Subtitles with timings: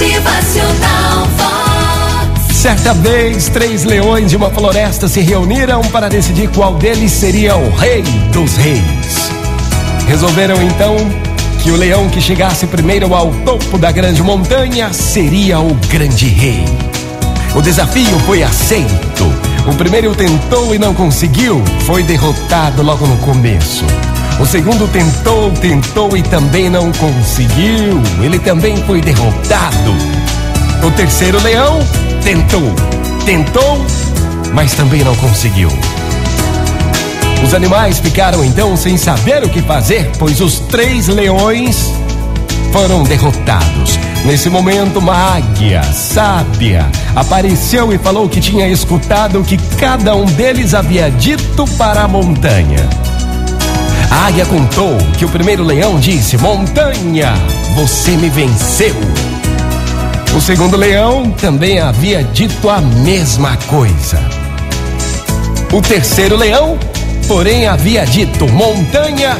[0.00, 2.56] Motivacional Vox.
[2.56, 7.68] Certa vez, três leões de uma floresta se reuniram para decidir qual deles seria o
[7.76, 8.00] rei
[8.32, 9.30] dos reis.
[10.08, 10.96] Resolveram então
[11.62, 16.64] que o leão que chegasse primeiro ao topo da grande montanha seria o grande rei.
[17.54, 19.30] O desafio foi aceito.
[19.70, 23.84] O primeiro tentou e não conseguiu, foi derrotado logo no começo.
[24.38, 28.00] O segundo tentou, tentou e também não conseguiu.
[28.22, 29.94] Ele também foi derrotado.
[30.82, 31.78] O terceiro leão
[32.22, 32.74] tentou,
[33.24, 33.84] tentou,
[34.52, 35.70] mas também não conseguiu.
[37.44, 41.90] Os animais ficaram então sem saber o que fazer, pois os três leões
[42.72, 43.98] foram derrotados.
[44.24, 50.26] Nesse momento, uma águia sábia apareceu e falou que tinha escutado o que cada um
[50.26, 52.88] deles havia dito para a montanha.
[54.10, 57.32] A águia contou que o primeiro leão disse: Montanha,
[57.76, 58.94] você me venceu.
[60.36, 64.20] O segundo leão também havia dito a mesma coisa.
[65.72, 66.76] O terceiro leão,
[67.28, 69.38] porém, havia dito: Montanha,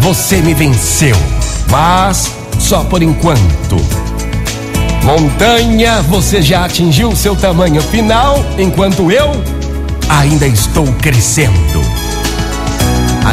[0.00, 1.16] você me venceu,
[1.70, 3.76] mas só por enquanto.
[5.02, 9.30] Montanha, você já atingiu seu tamanho final, enquanto eu
[10.08, 11.93] ainda estou crescendo.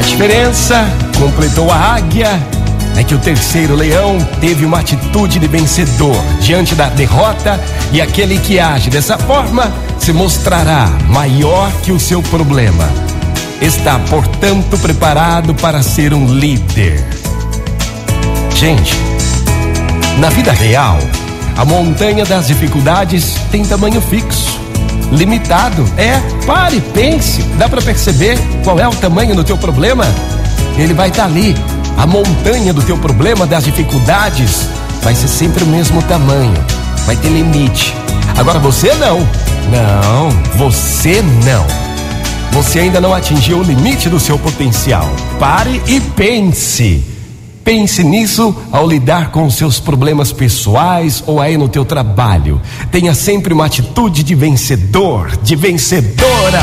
[0.02, 0.84] A diferença,
[1.20, 2.28] completou a águia,
[2.98, 8.40] é que o terceiro leão teve uma atitude de vencedor diante da derrota e aquele
[8.40, 12.90] que age dessa forma se mostrará maior que o seu problema.
[13.62, 17.06] Está, portanto, preparado para ser um líder.
[18.56, 18.96] Gente,
[20.18, 20.98] na vida real,
[21.56, 24.61] a montanha das dificuldades tem tamanho fixo
[25.12, 25.86] limitado.
[25.98, 27.42] É, pare, pense.
[27.58, 30.06] Dá para perceber qual é o tamanho do teu problema?
[30.78, 31.56] Ele vai estar tá ali.
[31.98, 34.68] A montanha do teu problema, das dificuldades,
[35.02, 36.54] vai ser sempre o mesmo tamanho.
[37.06, 37.94] Vai ter limite.
[38.38, 39.20] Agora você não.
[39.70, 41.66] Não, você não.
[42.54, 45.10] Você ainda não atingiu o limite do seu potencial.
[45.40, 47.11] Pare e pense.
[47.64, 52.62] Pense nisso ao lidar com os seus problemas pessoais ou aí no teu trabalho.
[52.92, 56.62] Tenha sempre uma atitude de vencedor, de vencedora.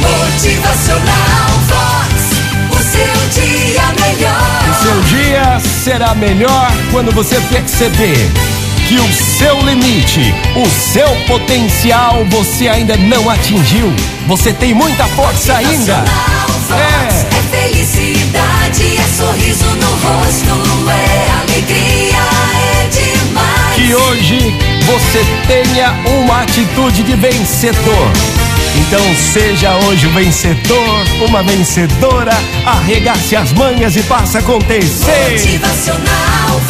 [0.00, 2.14] Motivacional Vox,
[2.70, 4.58] o seu dia melhor.
[4.70, 8.28] O seu dia será melhor quando você perceber
[8.88, 13.92] que o seu limite, o seu potencial você ainda não atingiu.
[14.26, 16.04] Você tem muita força ainda.
[16.70, 17.36] É.
[17.36, 18.17] é felicidade,
[19.18, 22.22] sorriso no rosto, é alegria,
[22.54, 23.74] é demais.
[23.74, 24.54] Que hoje
[24.86, 28.12] você tenha uma atitude de vencedor.
[28.76, 32.30] Então seja hoje o vencedor, uma vencedora,
[32.64, 35.32] arregace as manhas e faça acontecer.
[35.32, 36.60] Motivacional